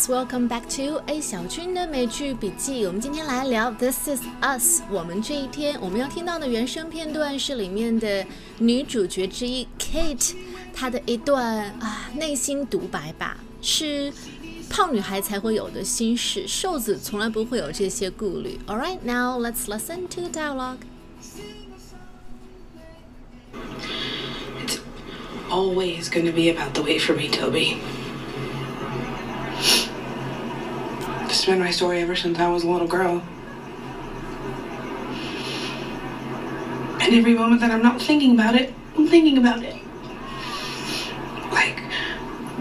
[0.00, 2.86] guys, welcome back to A 小军的美剧笔记。
[2.86, 4.80] 我们今天来聊《This Is Us》。
[4.90, 8.24] 我们这一天我们要听到的原声片段是里面的
[8.58, 10.34] 女主角之一 Kate
[10.72, 14.10] 她的一段啊内心独白吧，是
[14.70, 18.58] 胖女孩才会有的心事，瘦子从来不会有这些顾虑。
[18.66, 20.78] Alright, now let's listen to the dialogue.
[24.64, 24.78] It's
[25.50, 27.76] always going to be about the wait for me, Toby.
[31.40, 33.22] It's been my story ever since I was a little girl.
[37.00, 39.76] And every moment that I'm not thinking about it, I'm thinking about it.
[41.52, 41.82] Like,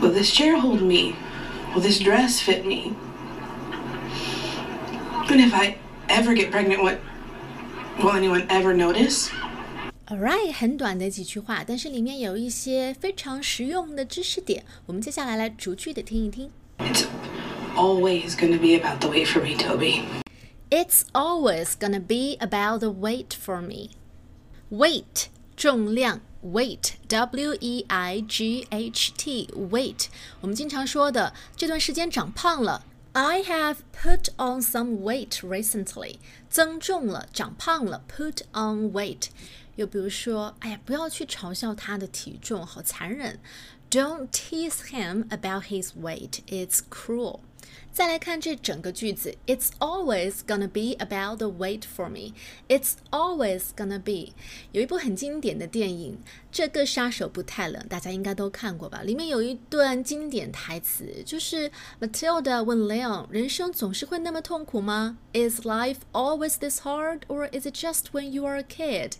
[0.00, 1.14] will this chair hold me?
[1.74, 2.94] Will this dress fit me?
[5.28, 5.76] And if I
[6.08, 6.98] ever get pregnant, what
[8.02, 9.30] will anyone ever notice?
[10.08, 14.64] Alright，很短的几句话，但是里面有一些非常实用的知识点。
[14.86, 16.50] 我们接下来来逐句的听一听。
[16.78, 17.06] It's
[17.76, 20.02] always going to be about the wait for me, Toby.
[20.74, 23.90] It's always gonna be about the weight for me.
[24.70, 30.06] Weight 重量，weight W E I G H T weight
[30.40, 32.86] 我们经常说的这段时间长胖了。
[33.12, 36.16] I have put on some weight recently，
[36.48, 39.26] 增重了，长胖了，put on weight。
[39.76, 43.38] 又比如说，哎呀，不要去嘲笑他的体重，好残忍。
[43.90, 46.40] Don't tease him about his weight.
[46.46, 47.40] It's cruel.
[47.92, 52.32] 再来看这整个句子，It's always gonna be about the wait for me.
[52.68, 54.32] It's always gonna be。
[54.72, 56.18] 有一部很经典的电影《
[56.50, 59.02] 这个杀手不太冷》，大家应该都看过吧？
[59.02, 65.18] 里面有一段经典台词，就是 Matilda 问 Leon：“ 人生总是会那么痛苦吗？
[65.34, 69.12] Is life always this hard, or is it just when you are a kid？”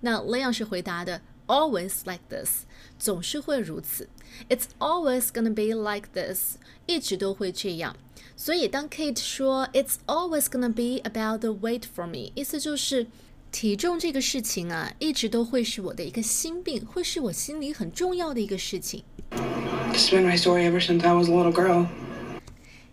[0.00, 2.64] 那 Leon 是回答的 ：“Always like this，
[2.98, 4.08] 总是会如此。
[4.48, 6.56] It's always gonna be like this，
[6.86, 7.96] 一直都会这样。”
[8.36, 13.06] 所以当 Kate 说 "It's always gonna be about the weight for me"，意思就是
[13.52, 19.04] 体重这个事情啊，一直都会是我的一个心病，会是我心里很重要的一个事情。
[19.92, 21.86] It's been my story ever since I was a little girl.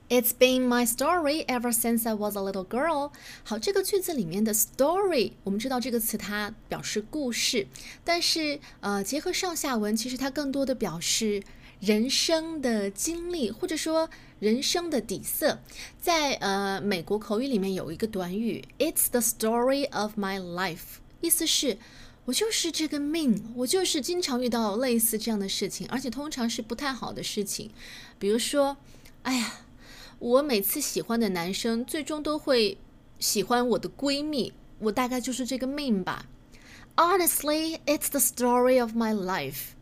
[0.08, 3.10] It's been my story ever since I was a little girl。
[3.42, 7.66] 好，这个句子里面的 story，我们知道这个词它表示故事，
[8.04, 11.42] 但是呃，结合上下文，其实它更多的表示
[11.80, 14.08] 人生的经历，或者说
[14.38, 15.60] 人生的底色。
[16.00, 21.78] 在呃美国口语里面有一个短语，It's the story of my life，意思是。
[22.26, 27.70] 我就是这个命，我就是经常遇到类似这样的事情，而且通常是不太好的事情，
[28.18, 28.76] 比如说，
[29.22, 29.60] 哎呀，
[30.19, 32.77] 我每次喜欢的男生最终都会
[33.19, 36.25] 喜欢我的闺蜜，我大概就是这个命吧。
[36.95, 39.75] Honestly, it's the story of my life.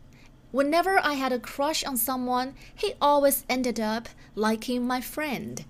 [0.52, 5.64] Whenever I had a crush on someone, he always ended up liking my friend.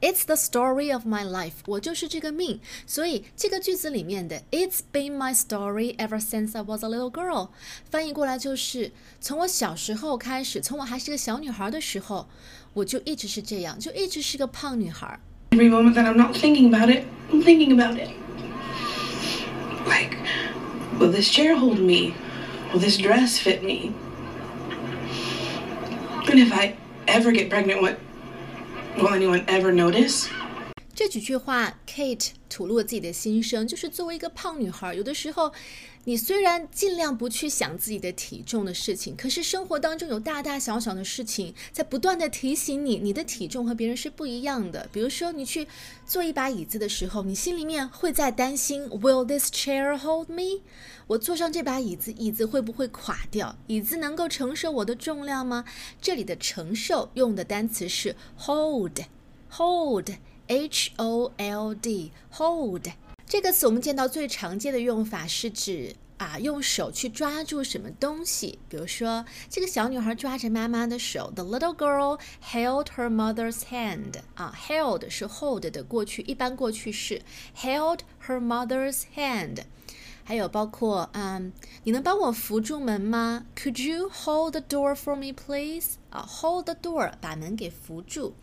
[0.00, 1.52] It's the story of my life.
[1.66, 7.48] 我就是这个命，所以这个句子里面的 "It's been my story ever since I was a little girl"
[7.90, 12.28] 翻译过来就是从我小时候开始，从我还是个小女孩的时候，
[12.74, 15.18] 我就一直是这样，就一直是个胖女孩。
[15.52, 18.10] Every moment that I'm not thinking about it, I'm thinking about it.
[19.86, 20.18] Like,
[20.98, 22.12] will this chair hold me?
[22.74, 23.92] Will this dress fit me?
[26.26, 26.74] And if I
[27.06, 27.96] ever get pregnant, what
[28.98, 30.26] will anyone ever notice?
[30.94, 35.53] 这几句话，Kate 吐露自己的心声，就是作为一个胖女孩，有的时候，
[36.05, 44.89] 你虽然尽量不去想自己的体重的事情，可是生活当中有大大小小的事情在不断的提醒你，你的体重和别人是不一样的。
[44.91, 45.67] 比如说，你去
[46.05, 50.61] 坐一把椅子的时候，你心里面会在担心，Will this chair hold me？
[51.07, 53.55] 我坐上这把椅子，椅子会不会垮掉？
[53.67, 55.65] 椅子能够承受我的重量吗？
[56.01, 60.09] 这里的承受用的单词是 hold，hold。
[60.49, 62.87] H O L D hold
[63.27, 77.21] 这个词我们见到最常见的用法是指啊用手去抓住什么东西，比如说这个小女孩抓着妈妈的手，The little girl held her mother's hand 啊，held 是 hold 的过去一般过去式
[77.55, 79.59] ，held her mother's hand。
[80.23, 81.53] 还有包括，嗯，
[81.83, 85.93] 你能帮我扶住门吗？Could you hold the door for me, please？
[86.09, 88.35] 啊，hold the door，把门给扶住。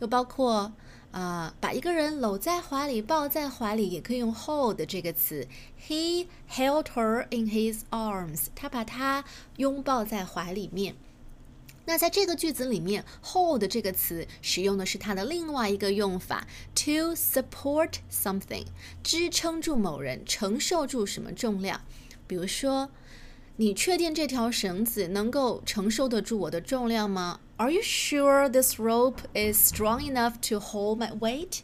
[0.00, 0.72] 又包括，
[1.10, 5.46] 啊、把一个人搂在怀里、抱在怀里，也可以用 hold 这个词。
[5.88, 9.24] He held her in his arms，他把她
[9.56, 10.96] 拥抱在怀里面。
[11.86, 18.66] 那在这个句子里面，hold 这个词使用的是它的另外一个用法，to support something，
[19.02, 21.80] 支撑住某人，承受住什么重量。
[22.26, 22.90] 比如说，
[23.57, 27.39] 你确定这条绳子能够承受得住我的重量吗？
[27.57, 31.59] Are you sure this rope is strong enough to hold my weight？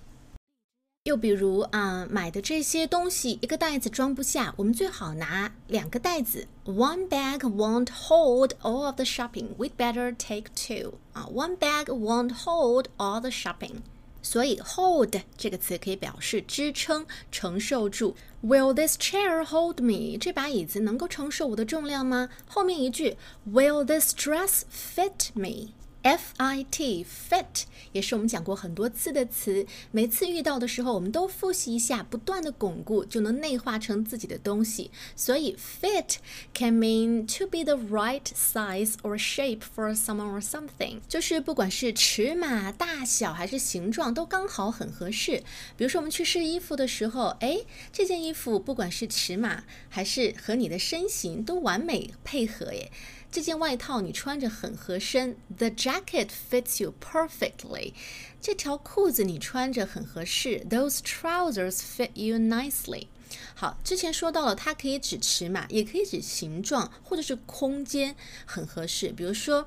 [1.06, 6.48] 又比如啊，买的这些东西一个袋子装不下，我们最好拿两个袋子。
[6.66, 9.56] One bag won't hold all of the shopping.
[9.58, 10.96] We'd better take two.
[11.14, 13.78] 啊，One bag won't hold all the shopping.
[14.25, 18.17] 所以 hold 这个词可以表示支撑、承受住。
[18.43, 20.17] Will this chair hold me？
[20.19, 22.31] 这把椅子能够承受我的重量吗？
[22.47, 23.17] 后面一句
[23.47, 25.75] Will this dress fit me？
[26.05, 27.63] F i t fit
[27.93, 34.91] 也是我们讲过很多次的词，每次遇到的时候，我们都复习一下，不断的巩固，就能内化成自己的东西。
[35.17, 36.17] 所以 fit
[36.53, 45.43] can mean to be the right size or shape for someone or something，就是不管是尺码、大小还是形状，都刚好很合适。
[45.79, 47.61] 比如说我们去试衣服的时候，哎，
[47.91, 52.93] 这件衣服不管是尺码还是和你的身形都完美配合，耶。
[53.35, 57.93] 这件外套你穿着很合身，The jacket fits you perfectly。
[58.41, 63.09] 这条裤子你穿着很合适，Those trousers fit you nicely。
[63.57, 68.15] 好，之前说到了，它可以指尺码，也可以指形状，或者是空间
[68.47, 69.09] 很合适。
[69.09, 69.67] 比如说，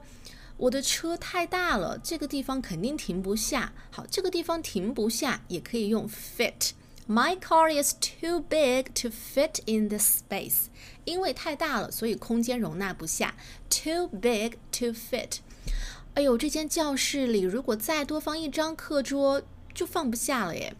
[0.56, 3.74] 我的车太大了，这个地方肯定停不下。
[3.92, 6.69] 好，这个地方停不下，也可以用 fit。
[7.09, 10.67] My car is too big to fit in this space.
[11.05, 13.35] 因为太大了，所以空间容纳不下。
[13.69, 15.39] Too big to fit.
[16.15, 19.43] 哎呦，这间教室里如果再多放一张课桌，
[19.75, 20.75] 就放不下了耶。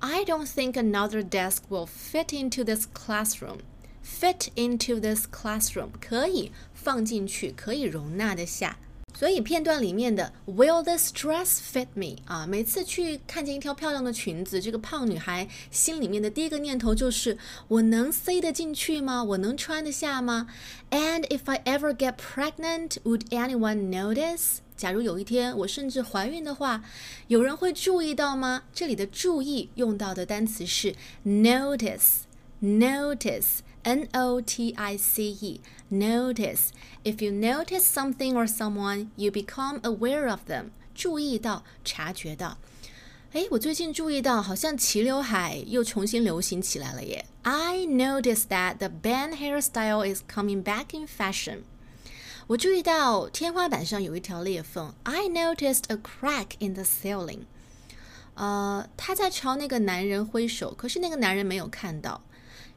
[0.00, 3.58] I don't think another desk will fit into this classroom.
[4.02, 8.78] Fit into this classroom 可以放进去，可以容纳得下。
[9.15, 12.17] 所以片段里面的 Will this dress fit me？
[12.25, 17.37] 啊，每次去看见一条漂亮的裙子，这个胖女孩心里面的第一个念头就是
[17.67, 19.23] 我能塞得进去吗？
[19.23, 20.47] 我能穿得下吗
[20.89, 24.57] ？And if I ever get pregnant, would anyone notice？
[24.75, 26.83] 假如有一天我甚至怀孕的话，
[27.27, 28.63] 有人会注意到吗？
[28.73, 30.93] 这里的注意用到的单词是
[31.25, 33.59] notice，notice。
[33.82, 35.60] N O T I C E,
[35.90, 36.70] notice.
[37.04, 40.70] If you notice something or someone, you become aware of them.
[40.94, 42.58] 注意到，察觉到。
[43.32, 47.26] 哎，我最近注意到，好像齐刘海又重新流行起来了耶。
[47.42, 51.58] I noticed that the band hairstyle is coming back in fashion.
[52.46, 54.94] 我注意到天花板上有一条裂缝。
[55.02, 57.40] I noticed a crack in the ceiling.
[58.34, 62.22] 呃，他在朝那个男人挥手，可是那个男人没有看到。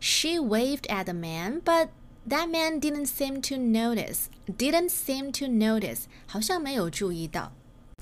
[0.00, 1.88] She waved at the man, but
[2.28, 4.28] that man didn't seem to notice.
[4.46, 7.52] Didn't seem to notice，好像没有注意到。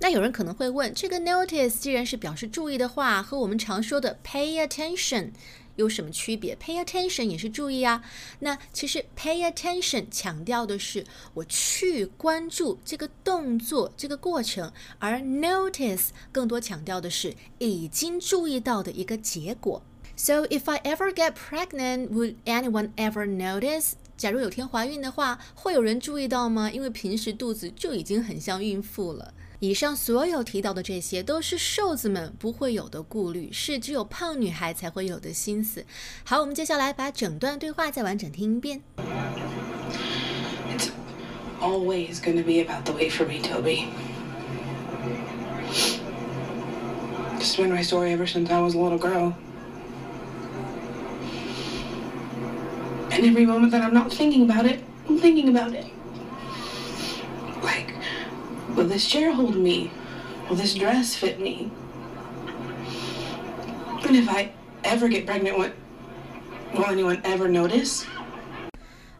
[0.00, 5.30] 那有人可能会问，这个 notice 既然是表示注意的话，和我们常说的 pay attention
[5.76, 8.02] 有什么区别？Pay attention 也是注意啊。
[8.40, 19.82] 那其实 pay attention 强调的是我去关注这个动作、这个过程，而 notice 更多强调的是已经注意到的一个结果。
[20.16, 23.94] So if I ever get pregnant, would anyone ever notice?
[24.16, 26.70] 假如有天怀孕的话，会有人注意到吗？
[26.70, 29.34] 因为平时肚子就已经很像孕妇了。
[29.58, 35.84] 以上所有提到的这些，都是瘦子们不会有的顾虑，是只有胖女孩才会有的心思。
[36.22, 38.82] 好，我们接下来把整段对话再完整听一遍。
[40.76, 40.90] It's
[41.60, 43.88] always going to be about the weight for me, Toby.
[47.40, 49.32] It's been my story ever since I was a little girl.
[53.24, 55.86] And every moment that I'm not thinking about it, I'm thinking about it.
[57.62, 57.94] Like,
[58.76, 59.90] will this chair hold me?
[60.46, 61.70] Will this dress fit me?
[64.06, 64.52] And if I
[64.84, 65.72] ever get pregnant, what,
[66.74, 68.04] will anyone ever notice?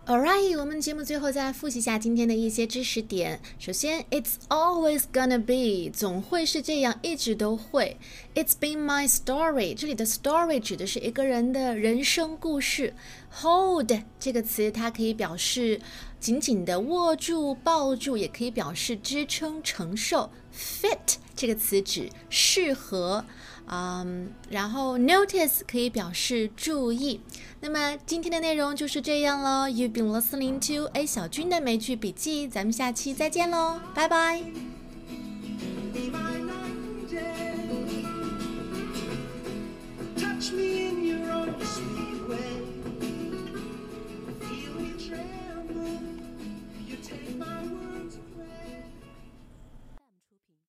[0.06, 3.40] All right，我们节目最后再复习一下今天的一些知识点。
[3.58, 7.96] 首先，It's always gonna be，总会是这样，一直都会。
[8.34, 12.92] It's been my story，这里的 story 指的是一个人的人生故事。
[13.40, 15.80] Hold 这个词，它可以表示
[16.20, 20.30] 紧紧的握住、抱住，也可以表示支撑、承受。
[20.54, 23.24] Fit 这个词指适合。
[23.66, 27.20] 嗯，然后 notice 可以表示注意。
[27.60, 29.68] 那么今天的内容就是这样了。
[29.68, 34.42] You've been listening to A 小军的美剧笔记，咱们下期再见喽，拜拜。